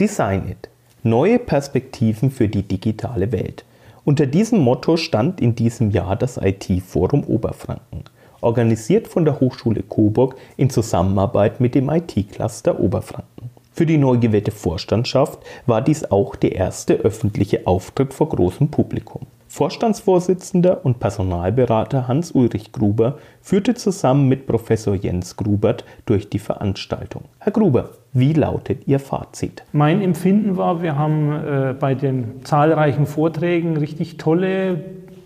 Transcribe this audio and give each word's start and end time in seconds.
Design 0.00 0.48
It. 0.48 0.68
Neue 1.04 1.38
Perspektiven 1.38 2.32
für 2.32 2.48
die 2.48 2.64
digitale 2.64 3.30
Welt. 3.30 3.64
Unter 4.04 4.26
diesem 4.26 4.58
Motto 4.58 4.96
stand 4.96 5.40
in 5.40 5.54
diesem 5.54 5.92
Jahr 5.92 6.16
das 6.16 6.36
IT-Forum 6.36 7.22
Oberfranken, 7.22 8.02
organisiert 8.40 9.06
von 9.06 9.24
der 9.24 9.38
Hochschule 9.38 9.84
Coburg 9.84 10.34
in 10.56 10.68
Zusammenarbeit 10.68 11.60
mit 11.60 11.76
dem 11.76 11.88
IT-Cluster 11.88 12.80
Oberfranken. 12.80 13.50
Für 13.72 13.86
die 13.86 13.98
neu 13.98 14.18
gewählte 14.18 14.50
Vorstandschaft 14.50 15.38
war 15.64 15.80
dies 15.80 16.10
auch 16.10 16.34
der 16.34 16.56
erste 16.56 16.94
öffentliche 16.94 17.64
Auftritt 17.68 18.12
vor 18.12 18.30
großem 18.30 18.72
Publikum. 18.72 19.28
Vorstandsvorsitzender 19.54 20.84
und 20.84 20.98
Personalberater 20.98 22.08
Hans-Ulrich 22.08 22.72
Gruber 22.72 23.18
führte 23.40 23.74
zusammen 23.74 24.28
mit 24.28 24.48
Professor 24.48 24.96
Jens 24.96 25.36
Grubert 25.36 25.84
durch 26.06 26.28
die 26.28 26.40
Veranstaltung. 26.40 27.22
Herr 27.38 27.52
Gruber, 27.52 27.90
wie 28.12 28.32
lautet 28.32 28.88
Ihr 28.88 28.98
Fazit? 28.98 29.62
Mein 29.70 30.02
Empfinden 30.02 30.56
war, 30.56 30.82
wir 30.82 30.98
haben 30.98 31.30
äh, 31.30 31.72
bei 31.78 31.94
den 31.94 32.42
zahlreichen 32.42 33.06
Vorträgen 33.06 33.76
richtig 33.76 34.16
tolle 34.16 34.80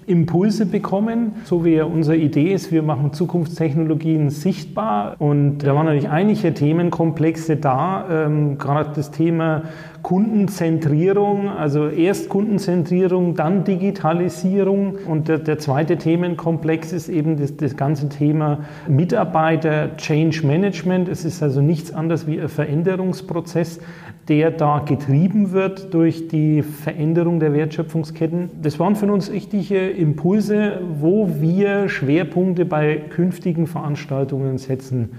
Impulse 0.09 0.65
bekommen, 0.65 1.33
so 1.45 1.65
wie 1.65 1.75
ja 1.75 1.85
unsere 1.85 2.17
Idee 2.17 2.53
ist, 2.53 2.73
wir 2.73 2.83
machen 2.83 3.13
Zukunftstechnologien 3.13 4.31
sichtbar 4.31 5.17
und 5.19 5.59
da 5.59 5.75
waren 5.75 5.85
natürlich 5.85 6.09
einige 6.09 6.55
Themenkomplexe 6.55 7.57
da, 7.57 8.07
ähm, 8.11 8.57
gerade 8.57 8.91
das 8.95 9.11
Thema 9.11 9.65
Kundenzentrierung, 10.03 11.49
also 11.49 11.89
erst 11.89 12.29
Kundenzentrierung, 12.29 13.35
dann 13.35 13.65
Digitalisierung 13.65 14.97
und 15.07 15.29
der, 15.29 15.39
der 15.39 15.59
zweite 15.59 15.97
Themenkomplex 15.97 16.93
ist 16.93 17.09
eben 17.09 17.37
das, 17.37 17.57
das 17.57 17.77
ganze 17.77 18.09
Thema 18.09 18.61
Mitarbeiter 18.89 19.97
Change 19.97 20.47
Management. 20.47 21.09
Es 21.09 21.25
ist 21.25 21.43
also 21.43 21.61
nichts 21.61 21.93
anderes 21.93 22.27
wie 22.27 22.41
ein 22.41 22.49
Veränderungsprozess, 22.49 23.81
der 24.29 24.51
da 24.51 24.81
getrieben 24.81 25.53
wird 25.53 25.93
durch 25.95 26.29
die 26.29 26.63
Veränderung 26.63 27.41
der 27.41 27.53
Wertschöpfungsketten. 27.53 28.51
Das 28.63 28.79
waren 28.79 28.97
für 28.97 29.11
uns 29.13 29.33
richtige 29.33 29.89
Impulse, 29.91 30.81
wo 31.01 31.29
wir 31.41 31.89
Schwerpunkte 31.89 32.65
bei 32.65 32.97
künftigen 32.97 33.67
Veranstaltungen 33.67 34.59
setzen 34.59 35.11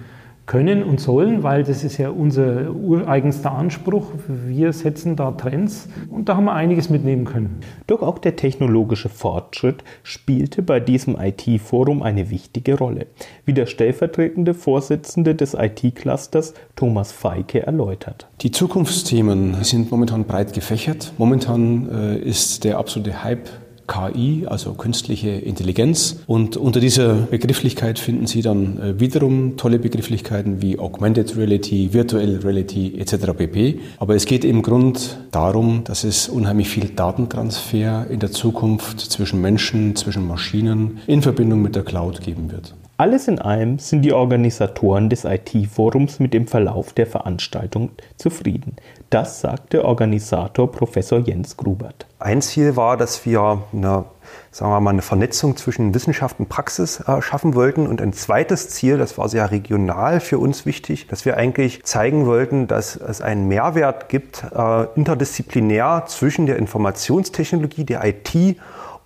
können 0.49 0.81
und 0.81 0.99
sollen, 0.99 1.43
weil 1.43 1.63
das 1.63 1.83
ist 1.83 1.99
ja 1.99 2.09
unser 2.09 2.73
ureigenster 2.73 3.51
Anspruch. 3.51 4.07
Wir 4.27 4.73
setzen 4.73 5.15
da 5.15 5.29
Trends 5.29 5.87
und 6.09 6.27
da 6.27 6.37
haben 6.37 6.45
wir 6.45 6.53
einiges 6.53 6.89
mitnehmen 6.89 7.25
können. 7.25 7.59
Doch 7.85 8.01
auch 8.01 8.17
der 8.17 8.35
technologische 8.35 9.09
Fortschritt 9.09 9.83
spielte 10.01 10.63
bei 10.63 10.79
diesem 10.79 11.17
IT-Forum 11.19 12.01
eine 12.01 12.31
wichtige 12.31 12.79
Rolle, 12.79 13.05
wie 13.45 13.53
der 13.53 13.67
stellvertretende 13.67 14.55
Vorsitzende 14.55 15.35
des 15.35 15.53
IT-Clusters 15.53 16.55
Thomas 16.75 17.11
Feike 17.11 17.67
erläutert. 17.67 18.27
Die 18.41 18.49
Zukunftsthemen 18.49 19.63
sind 19.63 19.91
momentan 19.91 20.23
breit 20.23 20.53
gefächert. 20.53 21.13
Momentan 21.19 21.87
äh, 21.89 22.17
ist 22.17 22.63
der 22.63 22.79
absolute 22.79 23.23
Hype 23.23 23.49
KI, 23.89 24.45
also 24.47 24.73
künstliche 24.73 25.29
Intelligenz. 25.29 26.17
Und 26.27 26.55
unter 26.55 26.79
dieser 26.79 27.15
Begrifflichkeit 27.15 27.99
finden 27.99 28.27
Sie 28.27 28.41
dann 28.41 28.79
äh, 28.79 28.99
wiederum 28.99 29.57
tolle 29.57 29.79
Begrifflichkeiten 29.79 30.61
wie 30.61 30.79
Augmented 30.79 31.35
Reality, 31.35 31.91
Virtual 31.91 32.39
Reality 32.43 32.97
etc. 32.97 33.33
pp. 33.35 33.79
Aber 33.97 34.15
es 34.15 34.25
geht 34.25 34.45
im 34.45 34.61
Grund 34.61 35.17
darum, 35.31 35.83
dass 35.83 36.03
es 36.03 36.29
unheimlich 36.29 36.69
viel 36.69 36.89
Datentransfer 36.89 38.07
in 38.09 38.19
der 38.19 38.31
Zukunft 38.31 38.99
zwischen 38.99 39.41
Menschen, 39.41 39.95
zwischen 39.95 40.27
Maschinen 40.27 40.99
in 41.07 41.21
Verbindung 41.21 41.61
mit 41.61 41.75
der 41.75 41.83
Cloud 41.83 42.21
geben 42.21 42.51
wird. 42.51 42.75
Alles 42.99 43.29
in 43.29 43.39
allem 43.39 43.79
sind 43.79 44.01
die 44.01 44.11
Organisatoren 44.11 45.09
des 45.09 45.23
IT-Forums 45.23 46.19
mit 46.19 46.33
dem 46.33 46.47
Verlauf 46.47 46.91
der 46.91 47.07
Veranstaltung 47.07 47.91
zufrieden. 48.17 48.75
Das 49.09 49.39
sagt 49.39 49.71
der 49.71 49.85
Organisator 49.85 50.69
Professor 50.69 51.19
Jens 51.19 51.55
Grubert. 51.55 52.07
Ein 52.19 52.41
Ziel 52.41 52.75
war, 52.75 52.97
dass 52.97 53.25
wir 53.25 53.63
eine, 53.71 54.03
sagen 54.51 54.71
wir 54.73 54.81
mal, 54.81 54.89
eine 54.89 55.01
Vernetzung 55.01 55.55
zwischen 55.55 55.93
Wissenschaft 55.93 56.41
und 56.41 56.49
Praxis 56.49 56.99
äh, 56.99 57.21
schaffen 57.21 57.55
wollten. 57.55 57.87
Und 57.87 58.01
ein 58.01 58.11
zweites 58.11 58.67
Ziel, 58.67 58.97
das 58.97 59.17
war 59.17 59.29
sehr 59.29 59.49
regional 59.49 60.19
für 60.19 60.37
uns 60.37 60.65
wichtig, 60.65 61.07
dass 61.07 61.23
wir 61.23 61.37
eigentlich 61.37 61.85
zeigen 61.85 62.25
wollten, 62.25 62.67
dass 62.67 62.97
es 62.97 63.21
einen 63.21 63.47
Mehrwert 63.47 64.09
gibt, 64.09 64.43
äh, 64.53 64.87
interdisziplinär 64.95 66.03
zwischen 66.07 66.47
der 66.47 66.57
Informationstechnologie, 66.57 67.85
der 67.85 68.03
IT 68.03 68.57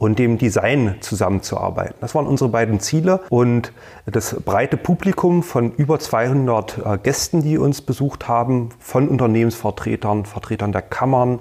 und 0.03 0.19
dem 0.19 0.37
Design 0.37 0.95
zusammenzuarbeiten. 0.99 1.95
Das 2.01 2.13
waren 2.13 2.27
unsere 2.27 2.49
beiden 2.49 2.81
Ziele 2.81 3.21
und 3.29 3.71
das 4.05 4.35
breite 4.43 4.75
Publikum 4.75 5.43
von 5.43 5.71
über 5.71 5.97
200 5.97 6.77
äh, 6.77 6.97
Gästen, 6.97 7.41
die 7.41 7.57
uns 7.57 7.79
besucht 7.79 8.27
haben, 8.27 8.67
von 8.79 9.07
Unternehmensvertretern, 9.07 10.25
Vertretern 10.25 10.73
der 10.73 10.81
Kammern, 10.81 11.39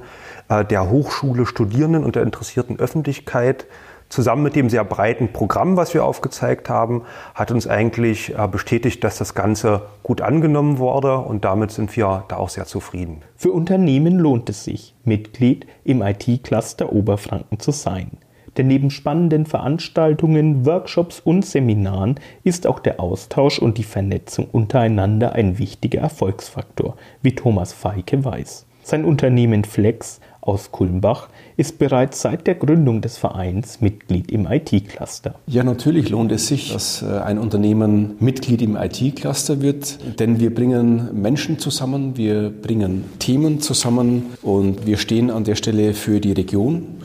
äh, 0.48 0.64
der 0.64 0.88
Hochschule, 0.88 1.44
Studierenden 1.44 2.04
und 2.04 2.14
der 2.14 2.22
interessierten 2.22 2.78
Öffentlichkeit, 2.78 3.66
zusammen 4.08 4.44
mit 4.44 4.54
dem 4.54 4.70
sehr 4.70 4.84
breiten 4.84 5.32
Programm, 5.32 5.76
was 5.76 5.92
wir 5.92 6.04
aufgezeigt 6.04 6.68
haben, 6.68 7.02
hat 7.34 7.50
uns 7.50 7.66
eigentlich 7.66 8.38
äh, 8.38 8.46
bestätigt, 8.46 9.02
dass 9.02 9.18
das 9.18 9.34
Ganze 9.34 9.88
gut 10.04 10.20
angenommen 10.20 10.78
wurde 10.78 11.18
und 11.18 11.44
damit 11.44 11.72
sind 11.72 11.96
wir 11.96 12.26
da 12.28 12.36
auch 12.36 12.48
sehr 12.48 12.66
zufrieden. 12.66 13.22
Für 13.34 13.50
Unternehmen 13.50 14.20
lohnt 14.20 14.48
es 14.48 14.62
sich, 14.62 14.94
Mitglied 15.02 15.66
im 15.82 16.00
IT-Cluster 16.00 16.92
Oberfranken 16.92 17.58
zu 17.58 17.72
sein. 17.72 18.18
Denn 18.56 18.66
neben 18.66 18.90
spannenden 18.90 19.46
Veranstaltungen, 19.46 20.66
Workshops 20.66 21.20
und 21.20 21.44
Seminaren 21.44 22.16
ist 22.44 22.66
auch 22.66 22.80
der 22.80 23.00
Austausch 23.00 23.58
und 23.58 23.78
die 23.78 23.84
Vernetzung 23.84 24.46
untereinander 24.50 25.32
ein 25.32 25.58
wichtiger 25.58 26.00
Erfolgsfaktor, 26.00 26.96
wie 27.22 27.34
Thomas 27.34 27.72
Feike 27.72 28.24
weiß. 28.24 28.66
Sein 28.84 29.04
Unternehmen 29.04 29.64
Flex 29.64 30.20
aus 30.40 30.72
Kulmbach 30.72 31.28
ist 31.56 31.78
bereits 31.78 32.20
seit 32.20 32.48
der 32.48 32.56
Gründung 32.56 33.00
des 33.00 33.16
Vereins 33.16 33.80
Mitglied 33.80 34.32
im 34.32 34.46
IT-Cluster. 34.50 35.36
Ja, 35.46 35.62
natürlich 35.62 36.08
lohnt 36.08 36.32
es 36.32 36.48
sich, 36.48 36.72
dass 36.72 37.00
äh, 37.00 37.06
ein 37.06 37.38
Unternehmen 37.38 38.16
Mitglied 38.18 38.60
im 38.60 38.76
IT-Cluster 38.76 39.62
wird, 39.62 40.18
denn 40.18 40.40
wir 40.40 40.52
bringen 40.52 41.10
Menschen 41.22 41.60
zusammen, 41.60 42.16
wir 42.16 42.50
bringen 42.50 43.04
Themen 43.20 43.60
zusammen 43.60 44.32
und 44.42 44.84
wir 44.84 44.98
stehen 44.98 45.30
an 45.30 45.44
der 45.44 45.54
Stelle 45.54 45.94
für 45.94 46.20
die 46.20 46.32
Region. 46.32 46.98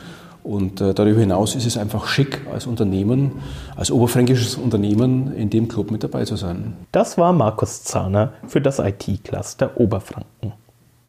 Und 0.48 0.80
äh, 0.80 0.94
darüber 0.94 1.20
hinaus 1.20 1.54
ist 1.54 1.66
es 1.66 1.76
einfach 1.76 2.06
schick, 2.06 2.40
als 2.50 2.66
Unternehmen, 2.66 3.32
als 3.76 3.90
oberfränkisches 3.90 4.54
Unternehmen 4.54 5.34
in 5.34 5.50
dem 5.50 5.68
Club 5.68 5.90
mit 5.90 6.02
dabei 6.02 6.24
zu 6.24 6.36
sein. 6.36 6.74
Das 6.90 7.18
war 7.18 7.34
Markus 7.34 7.84
Zahner 7.84 8.32
für 8.46 8.62
das 8.62 8.78
IT-Cluster 8.78 9.78
Oberfranken. 9.78 10.54